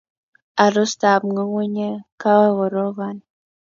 [0.65, 3.17] Arustab ngungunyek, kakorobon